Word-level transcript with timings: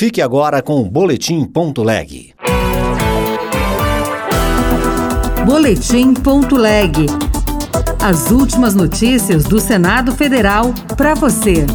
Fique 0.00 0.22
agora 0.22 0.62
com 0.62 0.80
o 0.80 0.88
Boletim.leg. 0.88 2.32
Boletim.leg. 5.44 7.06
As 8.02 8.30
últimas 8.30 8.74
notícias 8.74 9.44
do 9.44 9.60
Senado 9.60 10.12
Federal 10.12 10.72
para 10.96 11.12
você. 11.12 11.66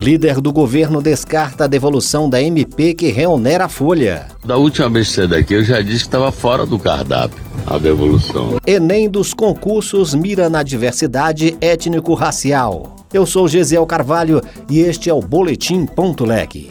Líder 0.00 0.40
do 0.40 0.52
governo 0.52 1.02
descarta 1.02 1.64
a 1.64 1.66
devolução 1.66 2.30
da 2.30 2.40
MP 2.40 2.94
que 2.94 3.10
reonera 3.10 3.64
a 3.64 3.68
folha. 3.68 4.28
Da 4.44 4.56
última 4.56 4.88
vez 4.88 5.08
que 5.08 5.14
você 5.14 5.26
daqui, 5.26 5.54
eu 5.54 5.64
já 5.64 5.82
disse 5.82 6.04
que 6.04 6.06
estava 6.06 6.30
fora 6.30 6.64
do 6.64 6.78
cardápio 6.78 7.42
a 7.66 7.78
devolução. 7.78 8.60
Enem 8.64 9.10
dos 9.10 9.34
concursos 9.34 10.14
mira 10.14 10.48
na 10.48 10.62
diversidade 10.62 11.56
étnico-racial. 11.60 12.95
Eu 13.16 13.24
sou 13.24 13.48
Gesiel 13.48 13.86
Carvalho 13.86 14.42
e 14.68 14.80
este 14.80 15.08
é 15.08 15.14
o 15.14 15.22
Boletim.leg. 15.22 16.68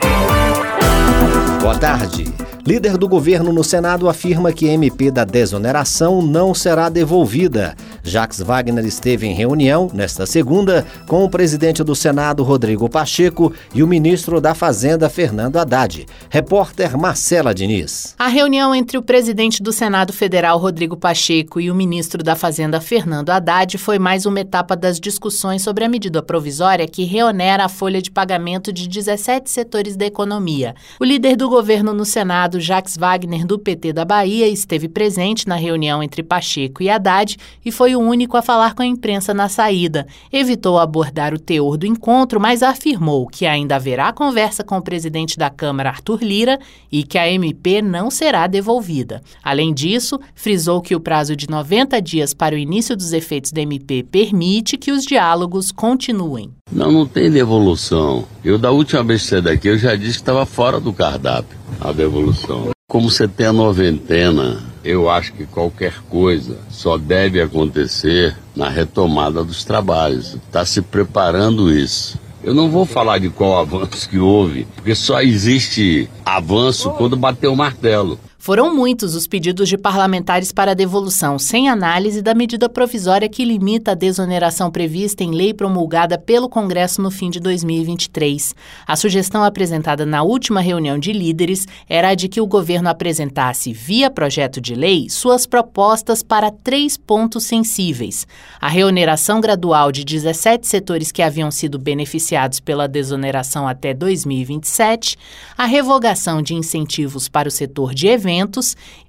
Boa 1.60 1.76
tarde. 1.76 2.32
Líder 2.64 3.00
do 3.00 3.10
governo 3.10 3.52
no 3.52 3.64
Senado 3.64 4.08
afirma 4.08 4.54
que 4.54 4.68
MP 4.68 5.10
da 5.10 5.24
desoneração 5.24 6.22
não 6.22 6.54
será 6.54 6.88
devolvida. 6.88 7.76
Jacques 8.06 8.40
Wagner 8.40 8.86
esteve 8.86 9.26
em 9.26 9.34
reunião, 9.34 9.90
nesta 9.92 10.28
segunda, 10.28 10.86
com 11.08 11.26
o 11.26 11.30
presidente 11.30 11.84
do 11.84 11.96
Senado, 11.96 12.44
Rodrigo 12.44 12.88
Pacheco, 12.88 13.52
e 13.74 13.82
o 13.82 13.88
ministro 13.88 14.40
da 14.40 14.54
Fazenda, 14.54 15.10
Fernando 15.10 15.58
Haddad. 15.58 16.06
Repórter 16.30 16.96
Marcela 16.96 17.54
Diniz. 17.54 18.14
A 18.20 18.28
reunião 18.28 18.76
entre 18.76 18.96
o 18.96 19.02
presidente 19.02 19.64
do 19.64 19.74
Senado 19.74 20.14
Federal, 20.14 20.60
Rodrigo 20.60 20.96
Pacheco, 20.96 21.60
e 21.60 21.72
o 21.72 21.76
ministro 21.76 22.24
da 22.24 22.36
Fazenda, 22.36 22.80
Fernando 22.80 23.32
Haddad, 23.32 23.76
foi 23.80 23.98
mais 23.98 24.28
uma 24.28 24.40
etapa 24.40 24.76
das 24.76 25.00
discussões 25.00 25.64
sobre 25.64 25.84
a 25.84 25.90
medida 25.90 26.22
provisória 26.22 26.88
que 26.88 27.06
reonera 27.06 27.66
a 27.66 27.70
folha 27.70 28.02
de 28.02 28.12
pagamento 28.12 28.72
de 28.72 28.88
17 28.88 29.50
setores 29.50 29.96
da 29.96 30.06
economia. 30.06 30.76
O 31.00 31.04
líder 31.04 31.36
do 31.36 31.50
governo 31.50 31.92
no 31.92 32.06
Senado, 32.06 32.60
Jacques 32.60 32.96
Wagner, 32.96 33.48
do 33.48 33.58
PT 33.58 33.94
da 33.94 34.06
Bahia, 34.06 34.48
esteve 34.48 34.88
presente 34.88 35.48
na 35.48 35.56
reunião 35.56 36.04
entre 36.04 36.22
Pacheco 36.22 36.84
e 36.84 36.90
Haddad 36.90 37.38
e 37.66 37.72
foi 37.72 37.95
o 37.96 38.00
único 38.00 38.38
a 38.38 38.42
falar 38.42 38.74
com 38.74 38.82
a 38.82 38.86
imprensa 38.86 39.34
na 39.34 39.50
saída. 39.50 40.06
Evitou 40.32 40.78
abordar 40.78 41.34
o 41.34 41.40
teor 41.40 41.78
do 41.78 41.86
encontro, 41.86 42.40
mas 42.40 42.62
afirmou 42.62 43.28
que 43.28 43.46
ainda 43.46 43.76
haverá 43.76 44.12
conversa 44.12 44.64
com 44.64 44.78
o 44.78 44.82
presidente 44.82 45.38
da 45.38 45.50
Câmara, 45.50 45.90
Arthur 45.90 46.24
Lira, 46.24 46.60
e 46.92 47.04
que 47.04 47.18
a 47.18 47.30
MP 47.30 47.82
não 47.82 48.12
será 48.12 48.48
devolvida. 48.48 49.22
Além 49.44 49.74
disso, 49.74 50.20
frisou 50.34 50.82
que 50.82 50.96
o 50.96 51.00
prazo 51.00 51.36
de 51.36 51.50
90 51.50 52.02
dias 52.02 52.34
para 52.34 52.56
o 52.56 52.58
início 52.58 52.96
dos 52.96 53.14
efeitos 53.14 53.52
da 53.52 53.62
MP 53.62 54.04
permite 54.04 54.78
que 54.78 54.92
os 54.92 55.06
diálogos 55.06 55.72
continuem. 55.72 56.52
Não, 56.72 56.92
não 56.92 57.06
tem 57.06 57.32
devolução. 57.32 58.26
Eu, 58.44 58.58
da 58.58 58.72
última 58.72 59.04
vez 59.04 59.24
que 59.24 59.30
saí 59.30 59.42
daqui, 59.42 59.68
eu 59.68 59.78
já 59.78 59.96
disse 59.96 60.14
que 60.14 60.22
estava 60.22 60.46
fora 60.46 60.80
do 60.80 60.92
cardápio 60.92 61.58
a 61.80 61.92
devolução. 61.92 62.75
Como 62.88 63.10
você 63.10 63.28
tem 63.28 63.48
a 63.48 63.52
noventena, 63.52 64.64
eu 64.84 65.10
acho 65.10 65.34
que 65.34 65.48
qualquer 65.48 66.02
coisa 66.04 66.60
só 66.70 67.00
deve 67.00 67.42
acontecer 67.42 68.38
na 68.56 68.70
retomada 68.70 69.44
dos 69.44 69.64
trabalhos. 69.64 70.36
Está 70.36 70.64
se 70.64 70.84
preparando 70.84 71.74
isso. 71.74 72.20
Eu 72.44 72.54
não 72.54 72.70
vou 72.70 72.86
falar 72.86 73.18
de 73.18 73.32
qual 73.32 73.60
avanço 73.60 74.08
que 74.08 74.20
houve, 74.20 74.68
porque 74.76 74.94
só 74.94 75.20
existe 75.20 76.08
avanço 76.24 76.92
quando 76.92 77.18
bater 77.18 77.48
o 77.48 77.56
martelo. 77.56 78.20
Foram 78.46 78.76
muitos 78.76 79.16
os 79.16 79.26
pedidos 79.26 79.68
de 79.68 79.76
parlamentares 79.76 80.52
para 80.52 80.70
a 80.70 80.76
devolução, 80.76 81.40
sem 81.40 81.68
análise 81.68 82.22
da 82.22 82.36
medida 82.36 82.70
provisória 82.70 83.28
que 83.28 83.44
limita 83.44 83.94
a 83.94 83.96
desoneração 83.96 84.70
prevista 84.70 85.24
em 85.24 85.32
lei 85.32 85.52
promulgada 85.52 86.16
pelo 86.16 86.48
Congresso 86.48 87.02
no 87.02 87.10
fim 87.10 87.32
de 87.32 87.40
2023. 87.40 88.54
A 88.86 88.96
sugestão 88.96 89.44
apresentada 89.44 90.06
na 90.06 90.22
última 90.22 90.62
reunião 90.62 91.00
de 91.00 91.12
líderes 91.12 91.68
era 91.90 92.10
a 92.10 92.14
de 92.14 92.30
que 92.30 92.40
o 92.40 92.46
governo 92.46 92.88
apresentasse, 92.88 93.74
via 93.74 94.12
projeto 94.12 94.62
de 94.62 94.76
lei, 94.76 95.10
suas 95.10 95.48
propostas 95.48 96.22
para 96.22 96.52
três 96.52 96.98
pontos 96.98 97.46
sensíveis: 97.46 98.28
a 98.62 98.70
reoneração 98.70 99.42
gradual 99.42 99.92
de 99.92 100.06
17 100.06 100.68
setores 100.68 101.12
que 101.12 101.24
haviam 101.24 101.50
sido 101.50 101.80
beneficiados 101.80 102.60
pela 102.60 102.88
desoneração 102.88 103.68
até 103.68 103.92
2027, 103.92 105.18
a 105.58 105.66
revogação 105.66 106.44
de 106.44 106.54
incentivos 106.54 107.28
para 107.28 107.48
o 107.48 107.52
setor 107.52 107.96
de 107.96 108.06
eventos 108.06 108.35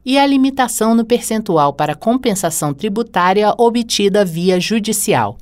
e 0.04 0.18
a 0.18 0.26
limitação 0.26 0.94
no 0.94 1.04
percentual 1.04 1.72
para 1.72 1.94
compensação 1.94 2.72
tributária 2.72 3.52
obtida 3.58 4.24
via 4.24 4.60
judicial. 4.60 5.36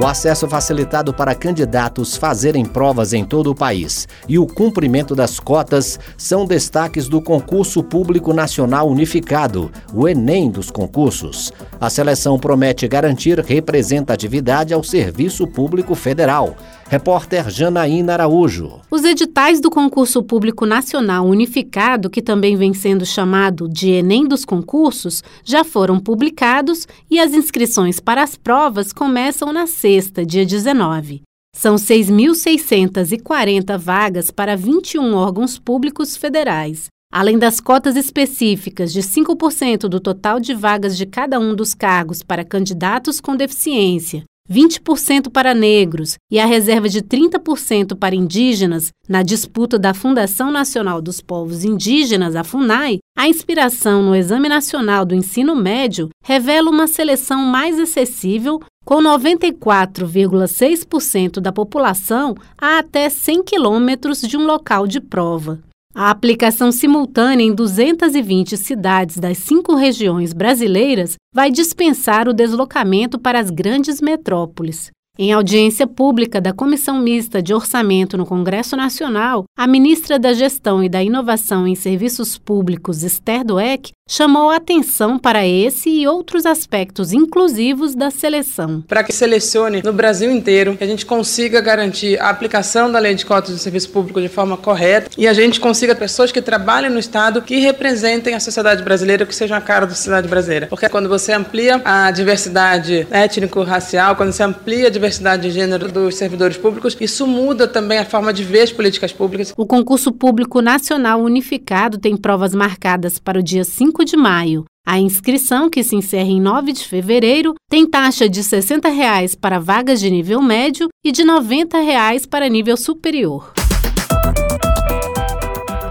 O 0.00 0.06
acesso 0.06 0.48
facilitado 0.48 1.12
para 1.12 1.34
candidatos 1.34 2.16
fazerem 2.16 2.64
provas 2.64 3.12
em 3.12 3.26
todo 3.26 3.50
o 3.50 3.54
país 3.54 4.08
e 4.26 4.38
o 4.38 4.46
cumprimento 4.46 5.14
das 5.14 5.38
cotas 5.38 6.00
são 6.16 6.46
destaques 6.46 7.08
do 7.08 7.20
Concurso 7.20 7.82
Público 7.82 8.32
Nacional 8.32 8.88
Unificado, 8.88 9.70
o 9.92 10.08
Enem 10.08 10.50
dos 10.50 10.70
concursos. 10.70 11.52
A 11.78 11.90
seleção 11.90 12.38
promete 12.38 12.88
garantir 12.88 13.38
representatividade 13.40 14.72
ao 14.72 14.82
Serviço 14.82 15.46
Público 15.46 15.94
Federal. 15.94 16.56
Repórter 16.92 17.48
Janaína 17.48 18.12
Araújo. 18.12 18.80
Os 18.90 19.02
editais 19.02 19.62
do 19.62 19.70
Concurso 19.70 20.22
Público 20.22 20.66
Nacional 20.66 21.26
Unificado, 21.26 22.10
que 22.10 22.20
também 22.20 22.54
vem 22.54 22.74
sendo 22.74 23.06
chamado 23.06 23.66
de 23.66 23.90
Enem 23.92 24.28
dos 24.28 24.44
concursos, 24.44 25.24
já 25.42 25.64
foram 25.64 25.98
publicados 25.98 26.86
e 27.10 27.18
as 27.18 27.32
inscrições 27.32 27.98
para 27.98 28.22
as 28.22 28.36
provas 28.36 28.92
começam 28.92 29.54
na 29.54 29.66
sexta, 29.82 30.24
dia 30.24 30.46
19. 30.46 31.22
São 31.56 31.74
6.640 31.74 33.76
vagas 33.76 34.30
para 34.30 34.56
21 34.56 35.12
órgãos 35.14 35.58
públicos 35.58 36.16
federais. 36.16 36.86
Além 37.12 37.36
das 37.36 37.60
cotas 37.60 37.96
específicas 37.96 38.92
de 38.92 39.02
5% 39.02 39.88
do 39.88 39.98
total 39.98 40.38
de 40.38 40.54
vagas 40.54 40.96
de 40.96 41.04
cada 41.04 41.40
um 41.40 41.52
dos 41.52 41.74
cargos 41.74 42.22
para 42.22 42.44
candidatos 42.44 43.20
com 43.20 43.34
deficiência 43.34 44.22
20% 44.52 45.30
para 45.30 45.54
negros 45.54 46.18
e 46.30 46.38
a 46.38 46.44
reserva 46.44 46.86
de 46.88 47.00
30% 47.00 47.96
para 47.96 48.14
indígenas 48.14 48.90
na 49.08 49.22
disputa 49.22 49.78
da 49.78 49.94
Fundação 49.94 50.52
Nacional 50.52 51.00
dos 51.00 51.22
Povos 51.22 51.64
Indígenas, 51.64 52.36
a 52.36 52.44
FUNAI, 52.44 52.98
a 53.16 53.26
inspiração 53.26 54.02
no 54.02 54.14
Exame 54.14 54.46
Nacional 54.48 55.06
do 55.06 55.14
Ensino 55.14 55.56
Médio 55.56 56.10
revela 56.22 56.68
uma 56.70 56.86
seleção 56.86 57.42
mais 57.42 57.80
acessível, 57.80 58.60
com 58.84 59.02
94,6% 59.02 61.40
da 61.40 61.52
população 61.52 62.34
a 62.60 62.78
até 62.78 63.08
100 63.08 63.44
quilômetros 63.44 64.20
de 64.20 64.36
um 64.36 64.44
local 64.44 64.86
de 64.86 65.00
prova. 65.00 65.60
A 65.94 66.10
aplicação 66.10 66.72
simultânea 66.72 67.44
em 67.44 67.54
220 67.54 68.56
cidades 68.56 69.18
das 69.18 69.36
cinco 69.38 69.74
regiões 69.74 70.32
brasileiras 70.32 71.16
vai 71.34 71.50
dispensar 71.50 72.28
o 72.28 72.32
deslocamento 72.32 73.18
para 73.18 73.38
as 73.38 73.50
grandes 73.50 74.00
metrópoles. 74.00 74.90
Em 75.18 75.30
audiência 75.30 75.86
pública 75.86 76.40
da 76.40 76.54
Comissão 76.54 76.98
Mista 76.98 77.42
de 77.42 77.52
Orçamento 77.52 78.16
no 78.16 78.24
Congresso 78.24 78.74
Nacional, 78.74 79.44
a 79.54 79.66
ministra 79.66 80.18
da 80.18 80.32
Gestão 80.32 80.82
e 80.82 80.88
da 80.88 81.02
Inovação 81.02 81.68
em 81.68 81.74
Serviços 81.74 82.38
Públicos, 82.38 83.02
Esther 83.02 83.44
Dueck, 83.44 83.92
chamou 84.08 84.50
a 84.50 84.56
atenção 84.56 85.18
para 85.18 85.46
esse 85.46 85.88
e 85.88 86.06
outros 86.06 86.44
aspectos 86.44 87.12
inclusivos 87.12 87.94
da 87.94 88.10
seleção. 88.10 88.82
Para 88.88 89.04
que 89.04 89.12
selecione 89.12 89.82
no 89.82 89.92
Brasil 89.92 90.30
inteiro, 90.30 90.76
que 90.76 90.84
a 90.84 90.86
gente 90.86 91.06
consiga 91.06 91.60
garantir 91.60 92.18
a 92.20 92.30
aplicação 92.30 92.90
da 92.90 92.98
lei 92.98 93.14
de 93.14 93.24
cotas 93.24 93.54
de 93.54 93.60
serviço 93.60 93.90
público 93.90 94.20
de 94.20 94.28
forma 94.28 94.56
correta 94.56 95.10
e 95.16 95.28
a 95.28 95.32
gente 95.32 95.60
consiga 95.60 95.94
pessoas 95.94 96.32
que 96.32 96.42
trabalhem 96.42 96.90
no 96.90 96.98
Estado 96.98 97.42
que 97.42 97.58
representem 97.58 98.34
a 98.34 98.40
sociedade 98.40 98.82
brasileira, 98.82 99.24
que 99.24 99.34
sejam 99.34 99.56
a 99.56 99.60
cara 99.60 99.86
da 99.86 99.94
sociedade 99.94 100.28
brasileira. 100.28 100.66
Porque 100.68 100.88
quando 100.88 101.08
você 101.08 101.32
amplia 101.32 101.80
a 101.84 102.10
diversidade 102.10 103.06
étnico-racial, 103.10 104.16
quando 104.16 104.32
você 104.32 104.42
amplia 104.42 104.88
a 104.88 104.90
diversidade 105.02 105.42
de 105.42 105.50
gênero 105.50 105.90
dos 105.90 106.14
servidores 106.14 106.56
públicos, 106.56 106.96
isso 107.00 107.26
muda 107.26 107.66
também 107.66 107.98
a 107.98 108.04
forma 108.04 108.32
de 108.32 108.44
ver 108.44 108.60
as 108.60 108.72
políticas 108.72 109.12
públicas. 109.12 109.52
O 109.56 109.66
concurso 109.66 110.12
público 110.12 110.62
nacional 110.62 111.20
unificado 111.20 111.98
tem 111.98 112.16
provas 112.16 112.54
marcadas 112.54 113.18
para 113.18 113.40
o 113.40 113.42
dia 113.42 113.64
5 113.64 114.04
de 114.04 114.16
maio. 114.16 114.64
A 114.86 114.98
inscrição, 114.98 115.68
que 115.68 115.82
se 115.82 115.96
encerra 115.96 116.28
em 116.28 116.40
9 116.40 116.72
de 116.72 116.84
fevereiro, 116.84 117.54
tem 117.68 117.84
taxa 117.86 118.28
de 118.28 118.42
60 118.42 118.88
reais 118.88 119.34
para 119.34 119.58
vagas 119.58 120.00
de 120.00 120.10
nível 120.10 120.40
médio 120.40 120.88
e 121.04 121.10
de 121.10 121.24
90 121.24 121.78
reais 121.78 122.24
para 122.24 122.48
nível 122.48 122.76
superior. 122.76 123.52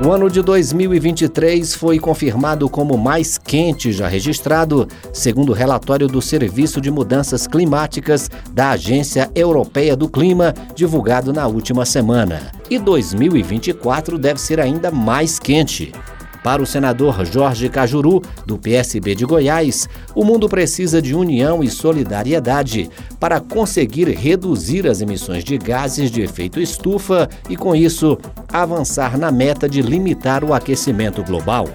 O 0.03 0.11
ano 0.11 0.31
de 0.31 0.41
2023 0.41 1.75
foi 1.75 1.99
confirmado 1.99 2.67
como 2.67 2.97
mais 2.97 3.37
quente 3.37 3.91
já 3.91 4.07
registrado, 4.07 4.87
segundo 5.13 5.51
o 5.51 5.53
relatório 5.53 6.07
do 6.07 6.19
Serviço 6.19 6.81
de 6.81 6.89
Mudanças 6.89 7.45
Climáticas 7.45 8.27
da 8.51 8.71
Agência 8.71 9.29
Europeia 9.35 9.95
do 9.95 10.09
Clima, 10.09 10.55
divulgado 10.73 11.31
na 11.31 11.45
última 11.45 11.85
semana. 11.85 12.51
E 12.67 12.79
2024 12.79 14.17
deve 14.17 14.41
ser 14.41 14.59
ainda 14.59 14.89
mais 14.89 15.37
quente. 15.37 15.91
Para 16.43 16.61
o 16.61 16.65
senador 16.65 17.25
Jorge 17.25 17.69
Cajuru, 17.69 18.21
do 18.45 18.57
PSB 18.57 19.15
de 19.15 19.25
Goiás, 19.25 19.87
o 20.15 20.25
mundo 20.25 20.49
precisa 20.49 21.01
de 21.01 21.15
união 21.15 21.63
e 21.63 21.69
solidariedade 21.69 22.89
para 23.19 23.39
conseguir 23.39 24.09
reduzir 24.09 24.87
as 24.87 25.01
emissões 25.01 25.43
de 25.43 25.57
gases 25.57 26.09
de 26.09 26.21
efeito 26.21 26.59
estufa 26.59 27.29
e, 27.49 27.55
com 27.55 27.75
isso, 27.75 28.17
avançar 28.51 29.17
na 29.17 29.31
meta 29.31 29.69
de 29.69 29.81
limitar 29.81 30.43
o 30.43 30.53
aquecimento 30.53 31.23
global. 31.23 31.67